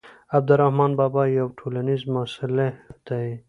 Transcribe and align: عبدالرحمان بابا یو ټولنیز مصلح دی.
عبدالرحمان 0.37 0.91
بابا 0.99 1.23
یو 1.37 1.47
ټولنیز 1.59 2.01
مصلح 2.15 2.71
دی. 3.07 3.25